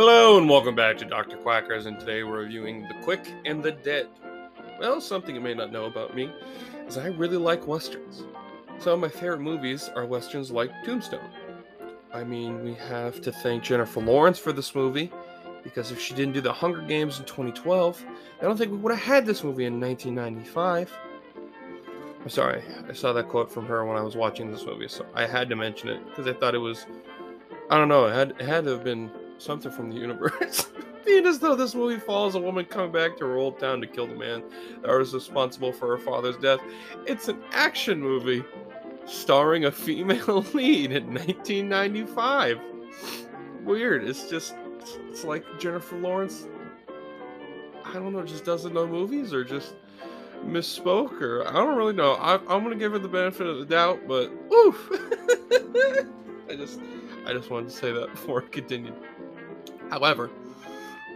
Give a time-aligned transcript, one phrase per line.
[0.00, 1.36] Hello and welcome back to Dr.
[1.38, 4.06] Quackers, and today we're reviewing The Quick and the Dead.
[4.78, 6.30] Well, something you may not know about me
[6.86, 8.22] is I really like westerns.
[8.78, 11.28] Some of my favorite movies are westerns like Tombstone.
[12.14, 15.10] I mean, we have to thank Jennifer Lawrence for this movie,
[15.64, 18.04] because if she didn't do The Hunger Games in 2012,
[18.40, 20.92] I don't think we would have had this movie in 1995.
[22.22, 25.04] I'm sorry, I saw that quote from her when I was watching this movie, so
[25.12, 26.86] I had to mention it because I thought it was,
[27.68, 30.68] I don't know, it had, it had to have been something from the universe.
[31.06, 33.86] Being as though this movie follows a woman coming back to her old town to
[33.86, 34.42] kill the man
[34.82, 36.60] that was responsible for her father's death.
[37.06, 38.44] It's an action movie
[39.06, 42.60] starring a female lead in 1995.
[43.64, 44.04] Weird.
[44.04, 44.54] It's just,
[45.08, 46.46] it's like Jennifer Lawrence.
[47.84, 49.76] I don't know, just doesn't know movies or just
[50.44, 52.12] misspoke or I don't really know.
[52.14, 54.90] I, I'm gonna give her the benefit of the doubt, but oof.
[56.50, 56.80] I just,
[57.26, 58.94] I just wanted to say that before I continued.
[59.90, 60.30] However,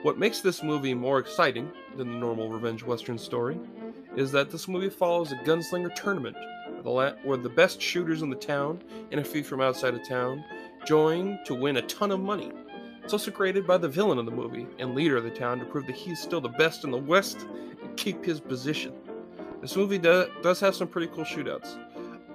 [0.02, 3.58] what makes this movie more exciting than the normal revenge western story
[4.16, 6.36] is that this movie follows a gunslinger tournament
[6.82, 10.44] where the best shooters in the town and a few from outside of town
[10.84, 12.50] join to win a ton of money.
[13.04, 15.64] It's also created by the villain of the movie and leader of the town to
[15.64, 17.46] prove that he's still the best in the West
[17.82, 18.92] and keep his position.
[19.60, 21.76] This movie does, does have some pretty cool shootouts.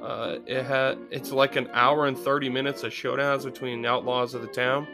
[0.02, 4.42] Uh, it had it's like an hour and 30 minutes of showdowns between outlaws of
[4.42, 4.88] the town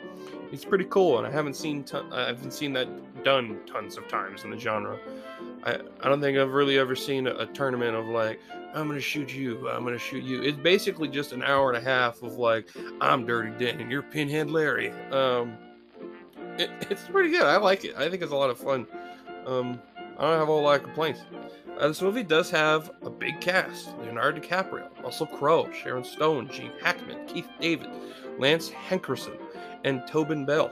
[0.53, 4.07] it's pretty cool, and I haven't seen ton- I haven't seen that done tons of
[4.07, 4.99] times in the genre.
[5.63, 8.39] I, I don't think I've really ever seen a, a, tournament of like
[8.75, 10.43] I'm gonna shoot you, I'm gonna shoot you.
[10.43, 12.69] It's basically just an hour and a half of like
[13.01, 14.91] I'm Dirty Dan and you're Pinhead Larry.
[15.11, 15.57] Um,
[16.59, 17.43] it, it's pretty good.
[17.43, 17.95] I like it.
[17.97, 18.85] I think it's a lot of fun.
[19.47, 19.81] Um,
[20.19, 21.21] I don't have a whole lot of complaints.
[21.79, 26.71] Uh, this movie does have a big cast: Leonardo DiCaprio, Russell Crowe, Sharon Stone, Gene
[26.79, 27.89] Hackman, Keith David,
[28.39, 29.33] Lance Henriksen,
[29.83, 30.71] and Tobin Bell.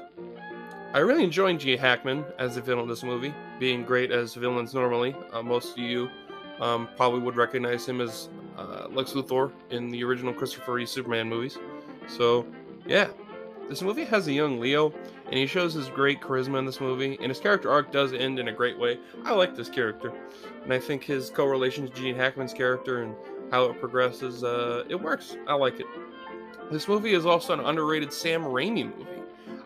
[0.94, 4.74] I really enjoyed Gene Hackman as the villain in this movie, being great as villains
[4.74, 5.16] normally.
[5.32, 6.10] Uh, most of you
[6.60, 11.30] um, probably would recognize him as uh, Lex Luthor in the original Christopher Reeve Superman
[11.30, 11.58] movies.
[12.08, 12.46] So,
[12.86, 13.08] yeah,
[13.70, 14.92] this movie has a young Leo,
[15.28, 18.38] and he shows his great charisma in this movie, and his character arc does end
[18.38, 19.00] in a great way.
[19.24, 20.12] I like this character,
[20.64, 23.16] and I think his correlation to Gene Hackman's character and
[23.50, 25.38] how it progresses, uh, it works.
[25.48, 25.86] I like it.
[26.72, 29.22] This movie is also an underrated Sam Raimi movie.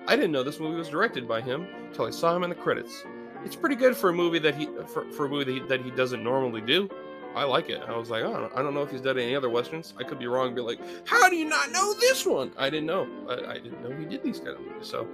[0.08, 2.56] I didn't know this movie was directed by him until I saw him in the
[2.56, 3.04] credits.
[3.44, 5.82] It's pretty good for a movie that he for, for a movie that he, that
[5.82, 6.90] he doesn't normally do.
[7.36, 7.84] I like it.
[7.88, 9.94] I was like, oh, I don't know if he's done any other westerns.
[10.00, 10.56] I could be wrong.
[10.56, 12.52] Be like, how do you not know this one?
[12.58, 13.08] I didn't know.
[13.30, 14.88] I, I didn't know he did these kind of movies.
[14.88, 15.08] So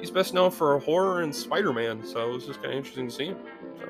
[0.00, 2.04] he's best known for horror and Spider-Man.
[2.04, 3.38] So it was just kind of interesting to see him.
[3.78, 3.88] So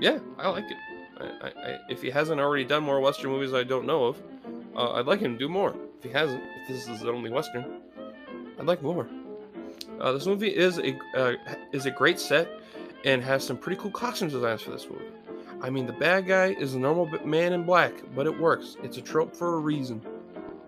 [0.00, 0.76] yeah, I like it.
[1.18, 4.22] I, I, if he hasn't already done more western movies I don't know of,
[4.76, 5.74] uh, I'd like him to do more.
[6.04, 7.80] He hasn't, if this is the only western,
[8.58, 9.08] I'd like more.
[9.98, 11.34] Uh, this movie is a uh,
[11.72, 12.48] is a great set
[13.04, 15.06] and has some pretty cool costume designs for this movie.
[15.60, 18.76] I mean, the bad guy is a normal man in black, but it works.
[18.82, 20.02] It's a trope for a reason.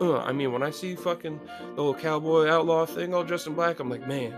[0.00, 3.54] Uh, I mean, when I see fucking the little cowboy outlaw thing all dressed in
[3.54, 4.34] black, I'm like, man,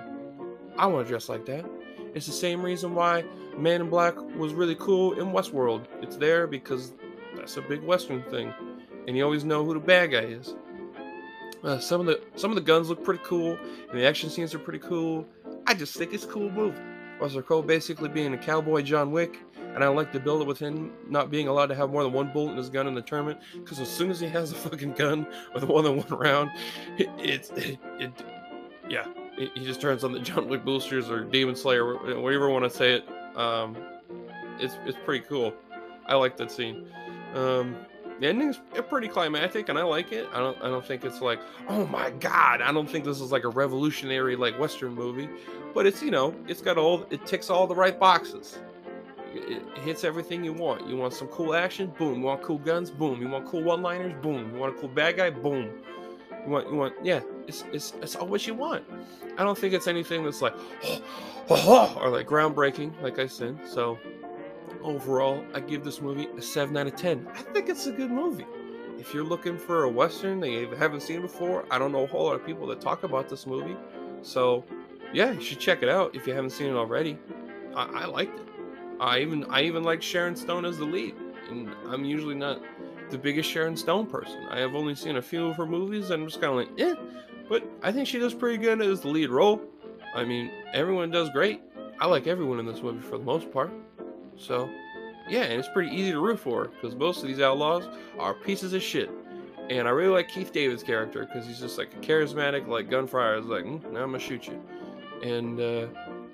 [0.76, 1.64] I want to dress like that.
[2.14, 3.24] It's the same reason why
[3.56, 5.86] Man in Black was really cool in Westworld.
[6.00, 6.92] It's there because
[7.36, 8.52] that's a big Western thing
[9.08, 10.54] and you always know who the bad guy is.
[11.62, 13.58] Uh, some of the some of the guns look pretty cool,
[13.90, 15.26] and the action scenes are pretty cool.
[15.66, 16.78] I just think it's a cool movie.
[17.20, 19.38] Russell Crowe basically being a cowboy John Wick,
[19.74, 22.12] and I like to build it with him not being allowed to have more than
[22.12, 23.40] one bullet in his gun in the tournament.
[23.54, 26.50] Because as soon as he has a fucking gun with more than one round,
[26.96, 28.24] it, it, it, it
[28.88, 32.64] yeah, he just turns on the John Wick boosters or Demon Slayer, whatever you want
[32.64, 33.08] to say it.
[33.36, 33.76] Um,
[34.58, 35.54] it's it's pretty cool.
[36.06, 36.88] I like that scene.
[37.34, 37.76] Um,
[38.20, 40.28] the ending's eh, pretty climactic and I like it.
[40.32, 43.32] I don't I don't think it's like, oh my god, I don't think this is
[43.32, 45.28] like a revolutionary like western movie,
[45.74, 48.58] but it's you know, it's got all it ticks all the right boxes.
[49.32, 50.88] It, it hits everything you want.
[50.88, 51.92] You want some cool action?
[51.98, 52.20] Boom.
[52.20, 52.90] You want cool guns?
[52.90, 53.20] Boom.
[53.20, 54.14] You want cool one-liners?
[54.22, 54.54] Boom.
[54.54, 55.30] You want a cool bad guy?
[55.30, 55.70] Boom.
[56.44, 58.84] You want you want yeah, it's it's it's all what you want.
[59.36, 60.54] I don't think it's anything that's like
[60.84, 61.02] oh,
[61.50, 63.58] oh, oh, or like groundbreaking, like I said.
[63.66, 63.98] So
[64.82, 67.28] overall, I give this movie a 7 out of 10.
[67.34, 68.46] I think it's a good movie.
[68.98, 72.06] If you're looking for a Western that you haven't seen before, I don't know a
[72.06, 73.76] whole lot of people that talk about this movie.
[74.22, 74.64] So,
[75.12, 77.18] yeah, you should check it out if you haven't seen it already.
[77.76, 78.48] I, I liked it.
[79.00, 81.14] I even I even like Sharon Stone as the lead,
[81.50, 82.60] and I'm usually not
[83.10, 84.46] the biggest Sharon Stone person.
[84.50, 86.80] I have only seen a few of her movies, and I'm just kind of like,
[86.80, 86.94] eh.
[87.48, 89.62] But I think she does pretty good as the lead role.
[90.14, 91.62] I mean, everyone does great.
[92.00, 93.72] I like everyone in this movie for the most part.
[94.38, 94.70] So,
[95.28, 97.84] yeah, and it's pretty easy to root for because most of these outlaws
[98.18, 99.10] are pieces of shit.
[99.68, 103.36] And I really like Keith David's character because he's just like a charismatic, like gunfire.
[103.36, 104.62] Is like, mm, now I'm gonna shoot you.
[105.22, 105.86] and uh,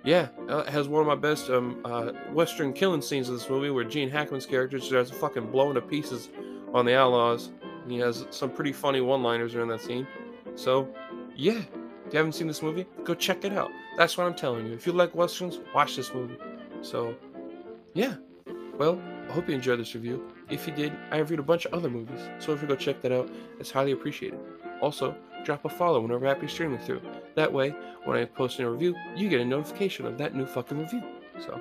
[0.05, 3.71] yeah, uh, has one of my best um, uh, Western killing scenes in this movie
[3.71, 6.29] where Gene Hackman's character starts fucking blowing to pieces
[6.75, 7.51] on the Outlaws.
[7.83, 10.07] And He has some pretty funny one-liners during that scene.
[10.57, 10.89] So,
[11.35, 11.63] yeah,
[12.07, 13.71] if you haven't seen this movie, go check it out.
[13.97, 14.75] That's what I'm telling you.
[14.75, 16.37] If you like westerns, watch this movie.
[16.83, 17.15] So,
[17.95, 18.17] yeah.
[18.77, 20.31] Well, I hope you enjoyed this review.
[20.51, 23.01] If you did, I reviewed a bunch of other movies, so if you go check
[23.03, 24.39] that out, it's highly appreciated.
[24.81, 27.01] Also, drop a follow whenever I be streaming through.
[27.37, 27.71] That way,
[28.05, 31.03] when I post a new review, you get a notification of that new fucking review.
[31.39, 31.61] So,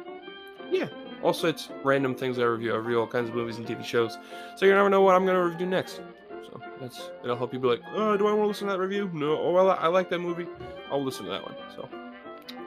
[0.72, 0.90] yeah.
[1.22, 2.74] Also, it's random things I review.
[2.74, 4.18] I review all kinds of movies and TV shows,
[4.58, 6.02] so you never know what I'm gonna review next.
[6.44, 8.80] So that's it'll help you be like, oh, do I want to listen to that
[8.80, 9.10] review?
[9.14, 9.38] No.
[9.40, 10.48] Oh, well, I like that movie.
[10.92, 11.56] I'll listen to that one.
[11.76, 11.88] So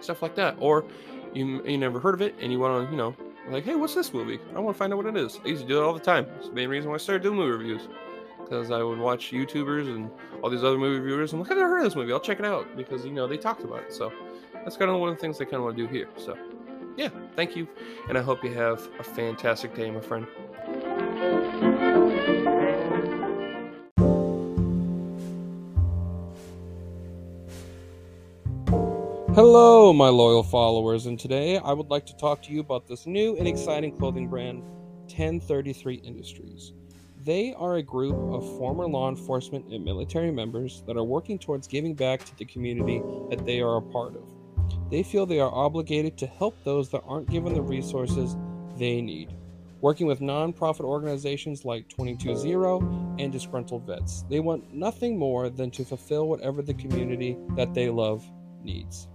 [0.00, 0.56] stuff like that.
[0.58, 0.84] Or
[1.34, 3.14] you you never heard of it and you want to you know
[3.52, 4.40] like, hey, what's this movie?
[4.54, 5.38] I want to find out what it is.
[5.44, 6.26] I used to do it all the time.
[6.38, 7.88] It's the main reason why I started doing movie reviews
[8.46, 10.10] because I would watch YouTubers and
[10.42, 11.32] all these other movie reviewers.
[11.32, 12.12] and like, I've never heard of this movie.
[12.12, 13.92] I'll check it out because you know they talked about it.
[13.92, 14.12] So
[14.52, 16.08] that's kind of one of the things I kind of want to do here.
[16.16, 16.36] So
[16.96, 17.68] yeah, thank you,
[18.08, 20.26] and I hope you have a fantastic day, my friend.
[29.36, 33.06] Hello, my loyal followers, and today I would like to talk to you about this
[33.06, 34.62] new and exciting clothing brand,
[35.08, 36.72] 1033 Industries.
[37.22, 41.68] They are a group of former law enforcement and military members that are working towards
[41.68, 44.22] giving back to the community that they are a part of.
[44.90, 48.38] They feel they are obligated to help those that aren't given the resources
[48.78, 49.36] they need.
[49.82, 55.84] Working with nonprofit organizations like 220 and Disgruntled Vets, they want nothing more than to
[55.84, 58.24] fulfill whatever the community that they love
[58.62, 59.08] needs.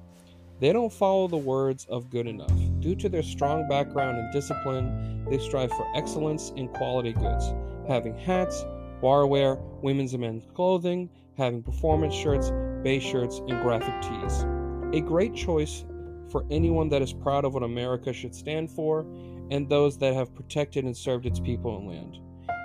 [0.61, 2.53] They don't follow the words of good enough.
[2.81, 7.51] Due to their strong background and discipline, they strive for excellence in quality goods,
[7.87, 8.63] having hats,
[9.01, 12.51] barware, women's and men's clothing, having performance shirts,
[12.83, 14.45] base shirts, and graphic tees.
[14.93, 15.83] A great choice
[16.29, 19.07] for anyone that is proud of what America should stand for
[19.49, 22.19] and those that have protected and served its people and land.